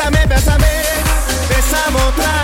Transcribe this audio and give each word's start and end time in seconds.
Bésame, 0.00 0.26
bésame, 0.28 0.64
bésame 1.50 1.96
otra 2.08 2.39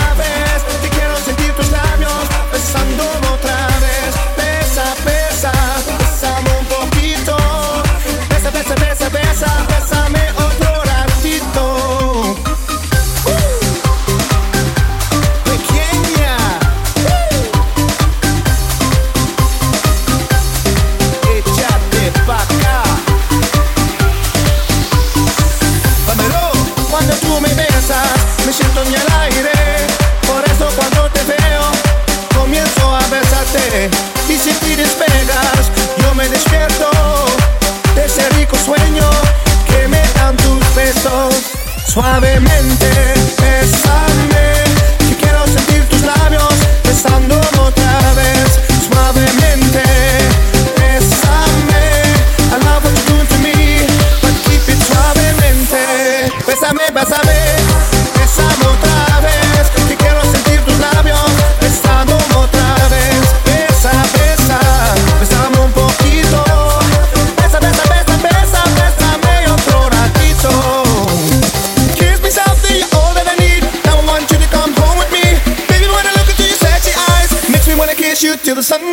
till 78.47 78.55
the 78.55 78.63
sunrise. 78.63 78.86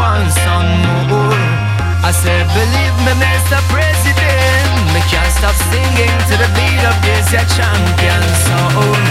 one 0.00 0.24
son 0.32 0.66
more. 1.12 1.44
I 2.00 2.10
said, 2.10 2.48
believe 2.56 2.96
me, 3.04 3.12
Mr. 3.20 3.60
President, 3.68 4.72
me 4.96 5.00
can't 5.12 5.32
stop 5.36 5.52
singing 5.68 6.16
to 6.32 6.34
the 6.40 6.48
beat 6.56 6.82
of 6.88 6.96
this 7.04 7.28
your 7.28 7.44
champion 7.52 8.24
song. 8.48 9.04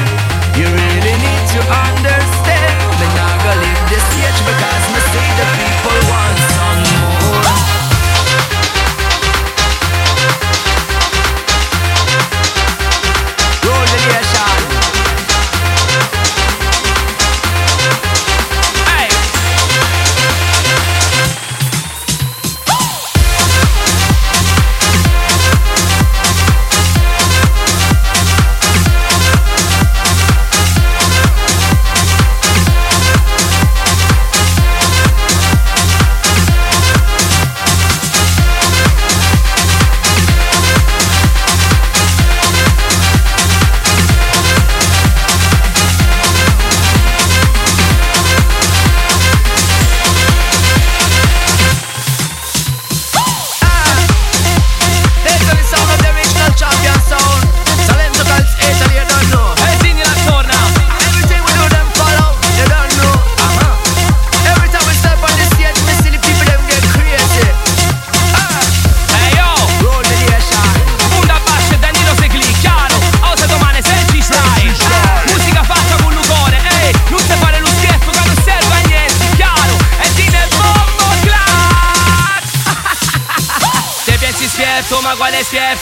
You 0.58 0.66
really 0.66 1.16
need 1.26 1.46
to 1.54 1.62
understand, 1.86 2.74
me 2.98 3.08
not 3.14 3.36
gonna 3.46 3.62
leave 3.62 3.84
this 3.94 4.04
stage 4.10 4.40
because 4.50 4.84
me 4.94 5.02
see 5.14 5.30
the 5.38 5.48
people 5.62 6.00
want. 6.10 6.49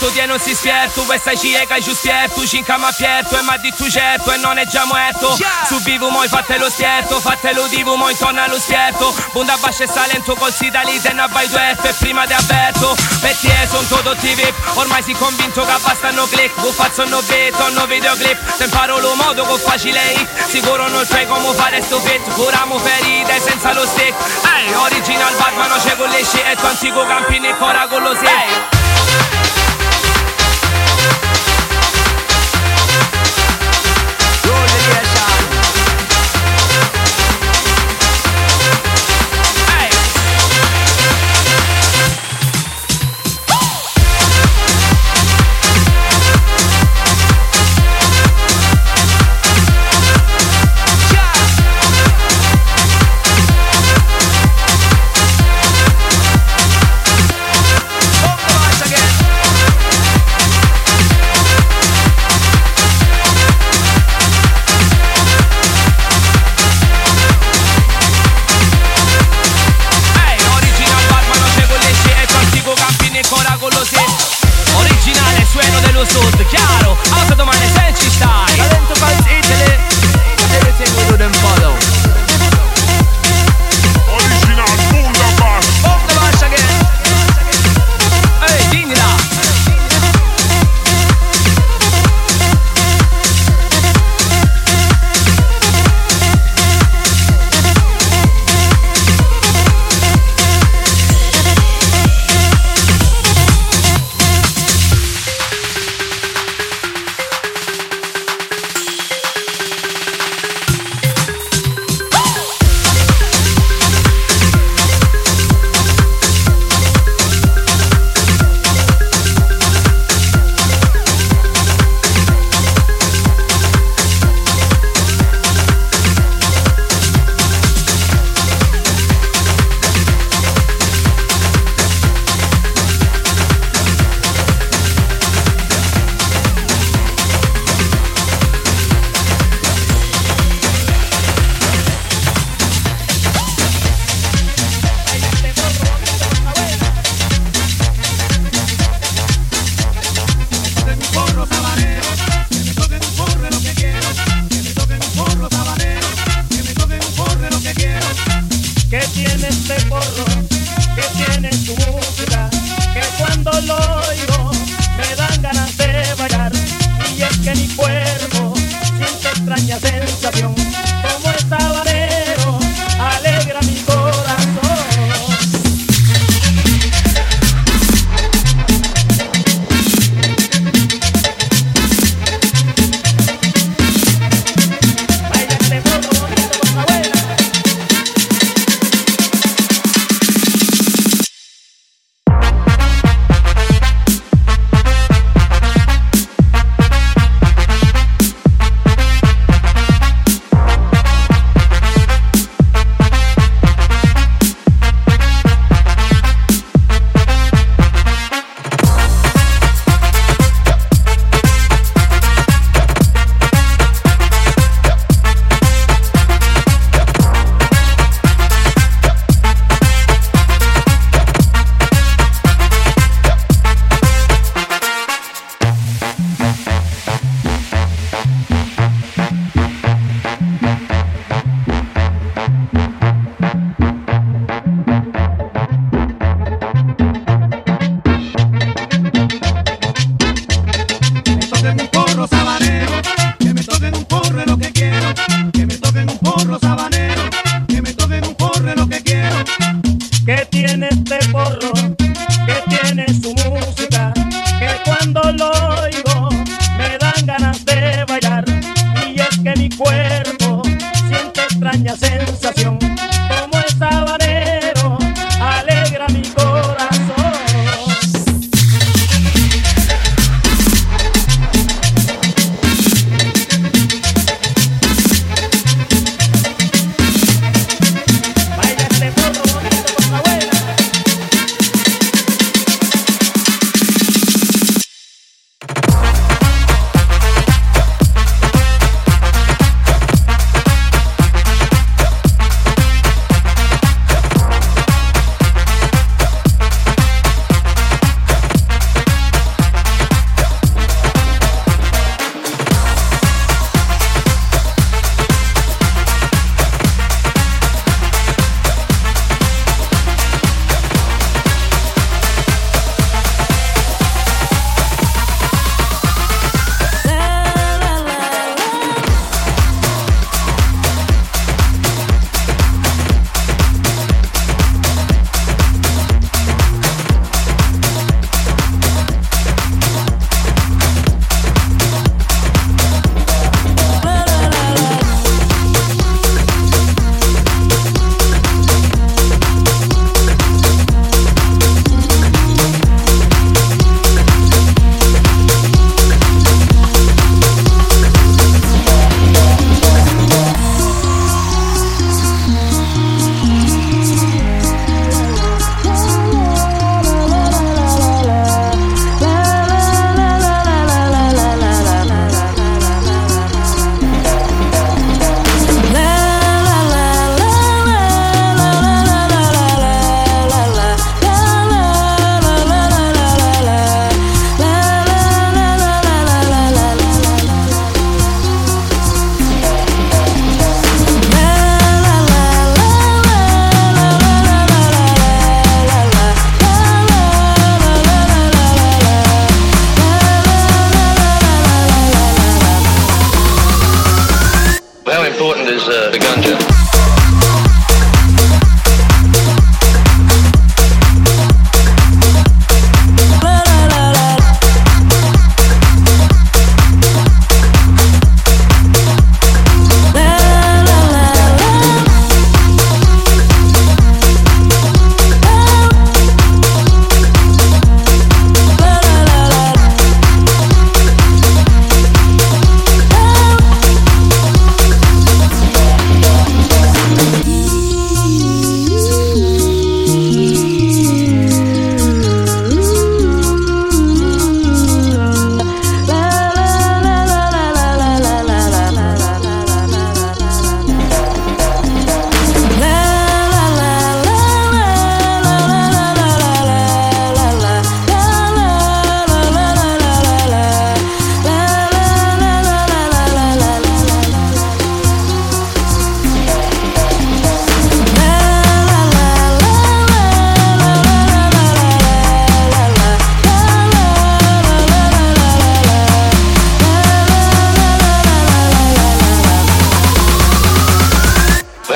Esperto? 0.08 0.12
Tie 0.12 0.26
non 0.26 0.40
si 0.40 0.56
sfierto, 0.56 1.04
questa 1.04 1.36
ci 1.36 1.54
è 1.54 1.66
ci 1.82 1.94
spierto, 1.94 2.46
ci 2.46 2.58
incama 2.58 2.92
pierto, 2.92 3.38
e 3.38 3.42
ma 3.42 3.58
di 3.58 3.74
tu 3.74 3.90
certo, 3.90 4.32
e 4.32 4.38
non 4.38 4.58
è 4.58 4.66
già 4.66 4.86
muerto. 4.86 5.38
Su 5.68 5.80
vivo 5.82 6.10
moi 6.10 6.28
fatte 6.28 6.58
lo 6.58 6.70
spierto, 6.70 7.20
fatte 7.20 7.54
lo 7.54 7.68
divo 7.68 7.96
moi 7.96 8.12
intorno 8.12 8.42
allo 8.42 8.60
spierto. 8.60 9.14
Bunda 9.32 9.56
bascia 9.58 9.84
e 9.84 9.88
salento 9.88 10.36
col 10.36 10.54
sidalite, 10.54 11.14
ne 11.14 11.22
abbai 11.22 11.48
duetto, 11.48 11.88
e 11.88 11.94
prima 11.94 12.26
ti 12.26 12.34
avverto. 12.34 12.96
Metti 13.22 13.48
e 13.48 13.68
son 13.70 13.88
tutti 13.88 14.34
VIP, 14.34 14.56
ormai 14.76 15.04
si 15.04 15.14
convinto 15.14 15.66
che 15.66 15.76
bastano 15.82 16.26
click, 16.28 16.60
buffazzo 16.60 17.06
no 17.08 17.22
beto, 17.22 17.70
no 17.72 17.86
videoclip. 17.86 18.38
Se 18.56 18.64
imparo 18.66 19.00
lo 19.00 19.14
modo 19.16 19.44
con 19.46 19.60
facile 19.60 20.00
hit, 20.14 20.48
sicuro 20.48 20.88
non 20.88 21.06
sai 21.06 21.26
come 21.28 21.54
fare 21.54 21.82
sto 21.82 22.00
fit, 22.00 22.22
curiamo 22.34 22.78
ferite 22.80 23.42
senza 23.42 23.74
lo 23.74 23.86
stick. 23.86 24.16
Ehi, 24.58 24.68
hey, 24.68 24.74
original 24.74 25.36
Batman, 25.36 25.80
c'è 25.80 25.96
con 25.96 26.10
le 26.10 26.24
scie, 26.24 26.52
e 26.52 26.56
tu 26.56 26.66
antico 26.66 27.06
campini, 27.06 27.48
ancora 27.48 27.88
con 27.88 28.04
lo 28.04 28.16
sei. 28.16 28.77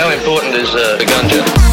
how 0.02 0.10
important 0.10 0.56
is 0.56 0.74
uh, 0.74 0.98
the 0.98 1.06
gunja? 1.06 1.71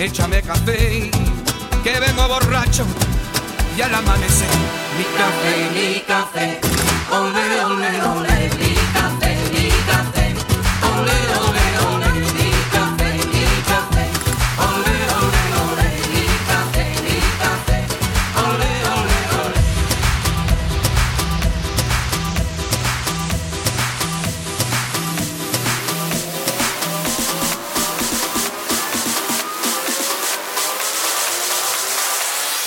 échame 0.00 0.40
café, 0.42 1.10
que 1.84 2.00
vengo 2.00 2.26
borracho 2.26 2.86
y 3.76 3.82
al 3.82 3.94
amanecer, 3.94 4.48
mi 4.96 5.04
café, 5.18 5.70
mi 5.74 6.00
café, 6.00 6.60
ole, 7.12 7.64
ole, 7.64 8.02
ole. 8.02 8.39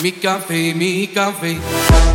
mi 0.03 0.11
café, 0.11 0.73
mi 0.73 1.07
café. 1.07 2.12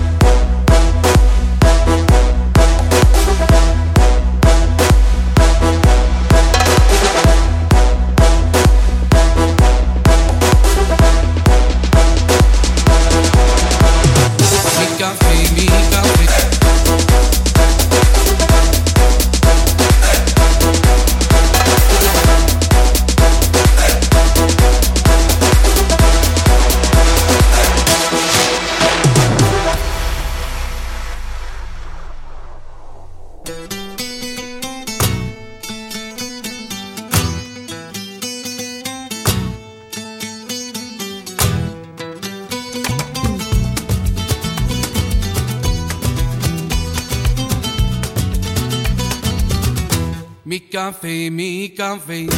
talvez 51.89 52.38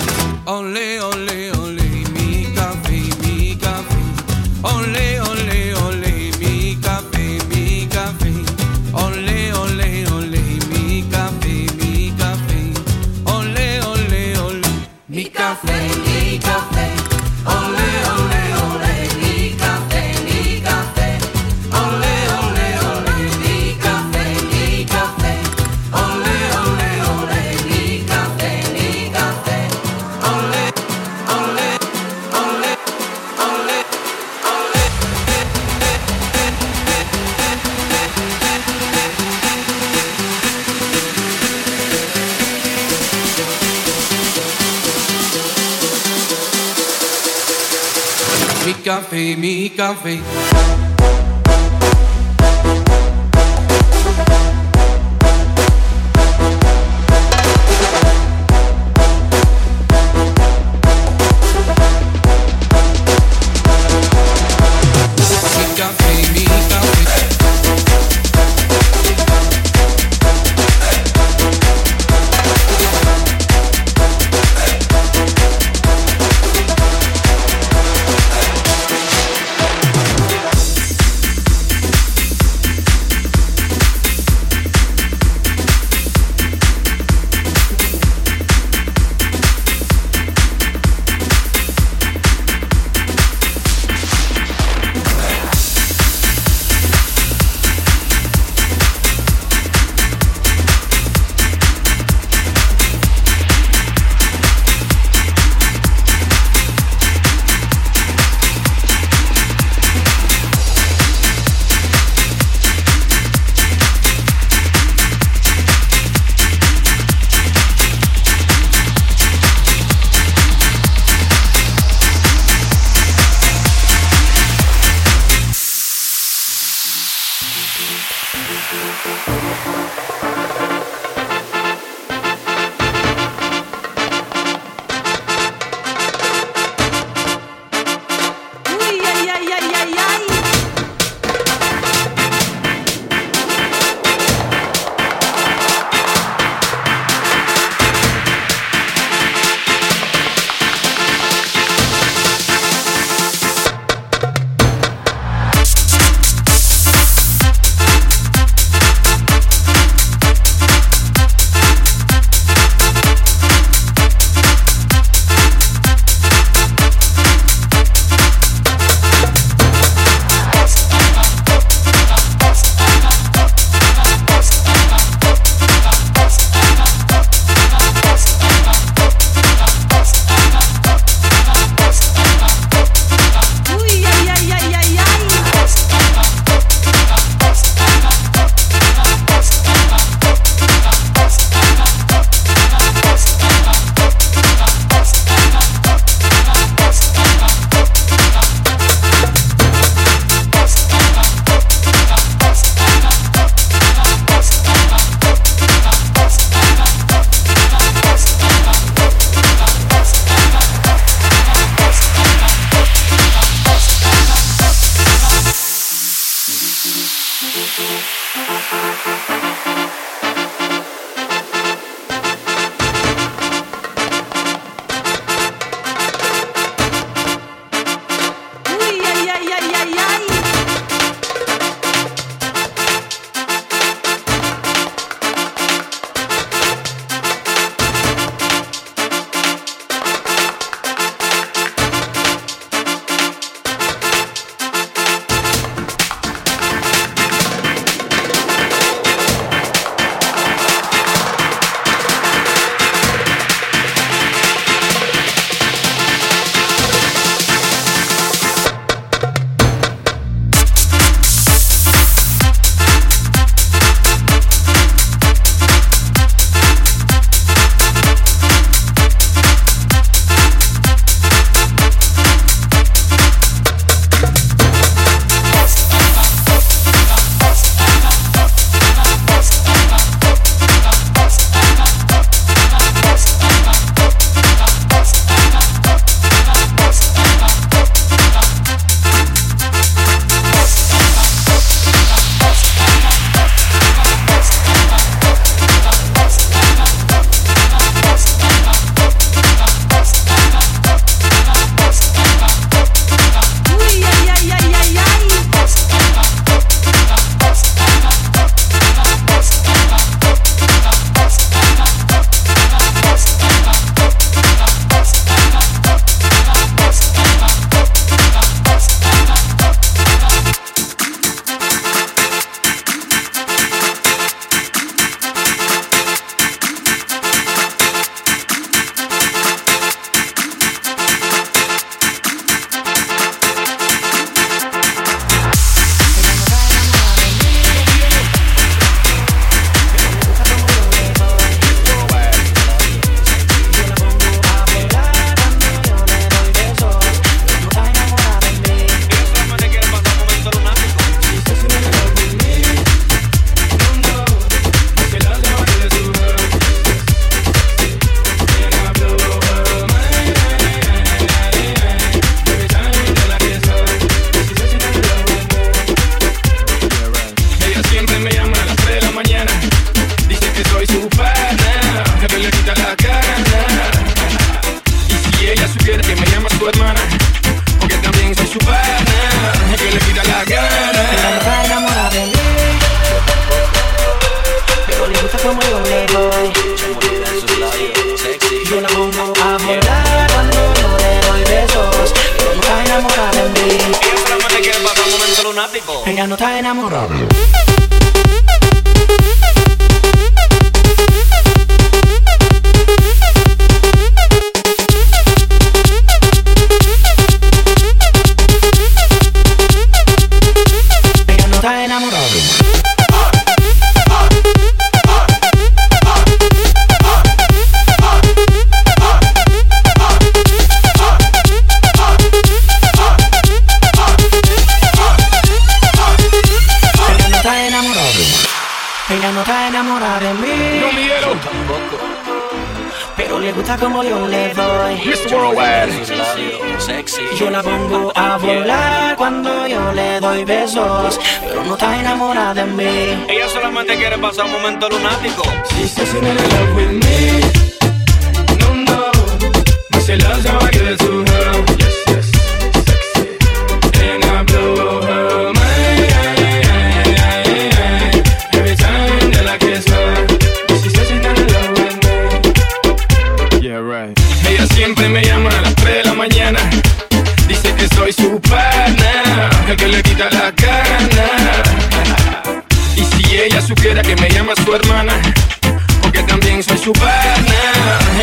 fica. 49.88 50.39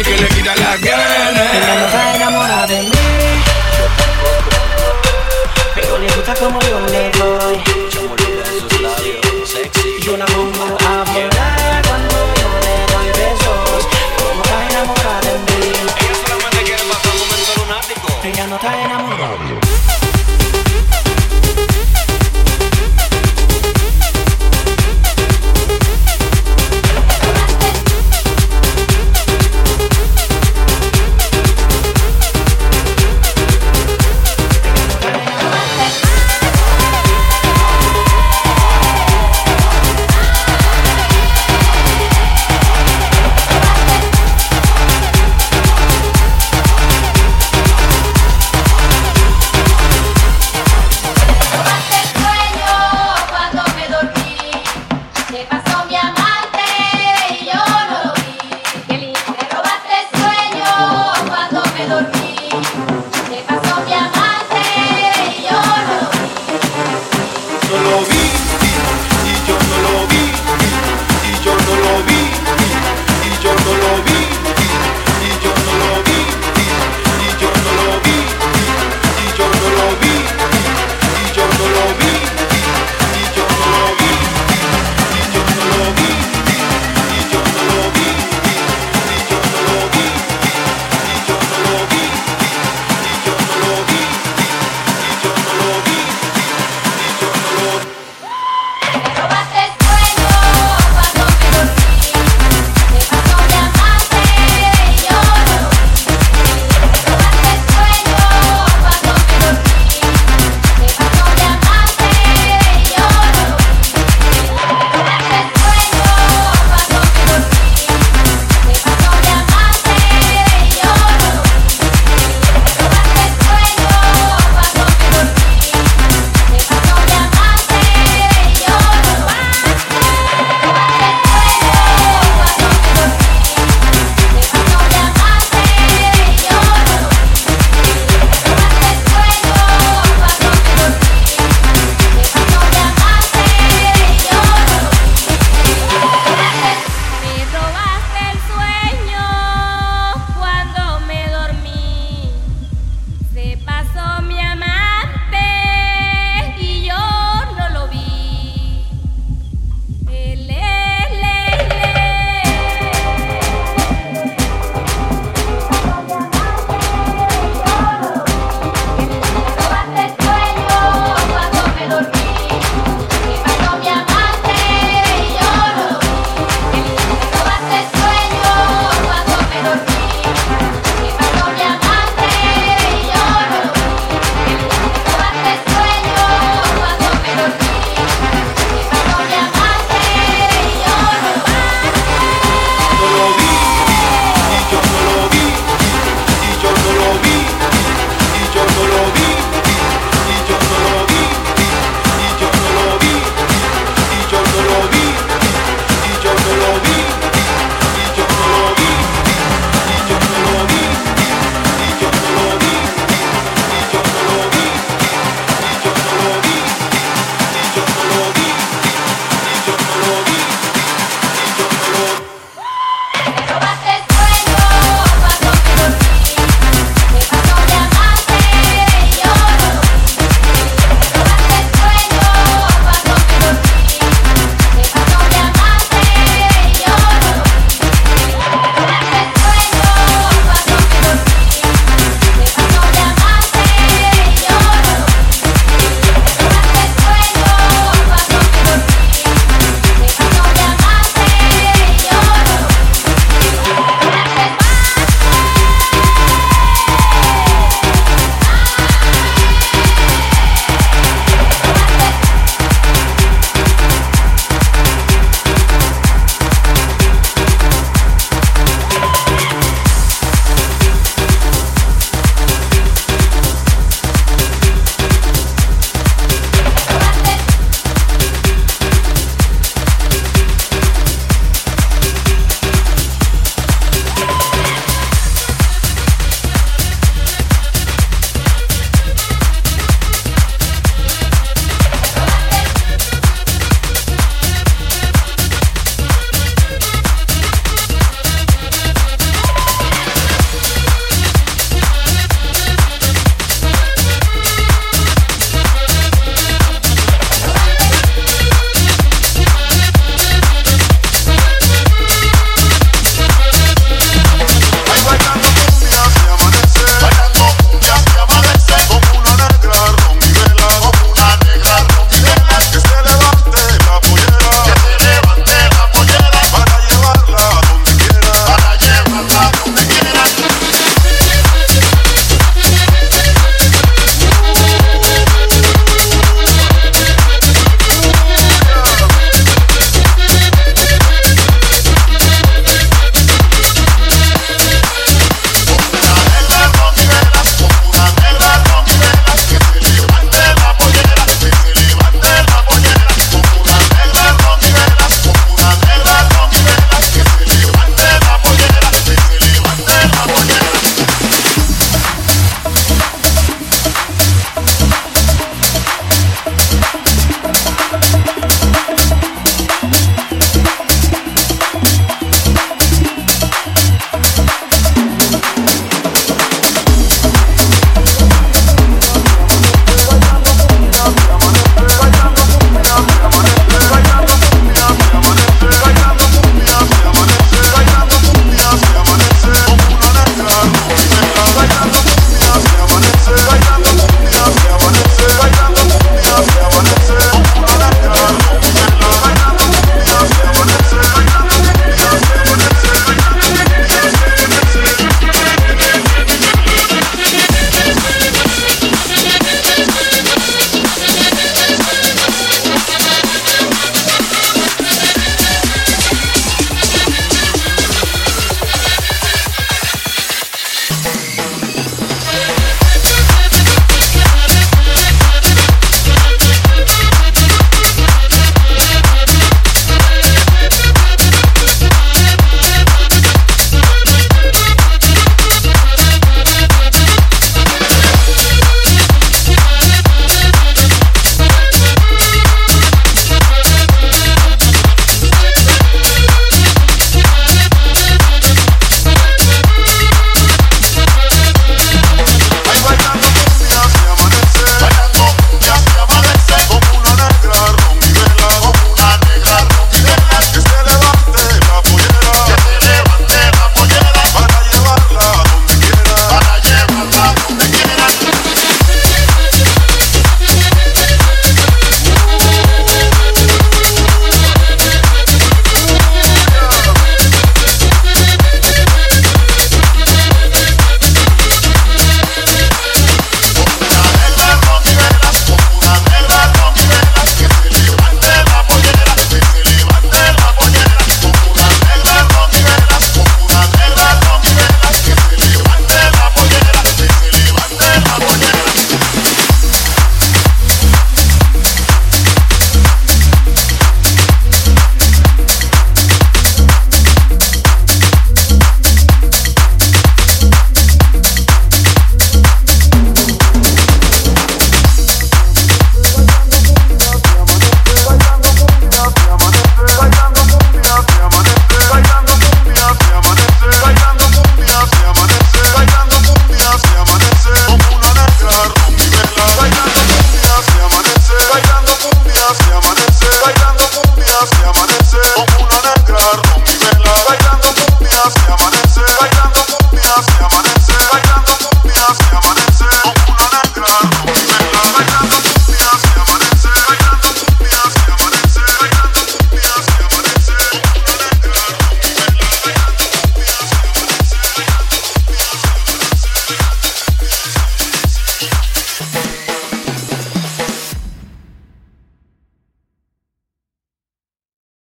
Que 0.04 0.16
le 0.16 0.28
quita 0.28 0.56
la 0.56 0.67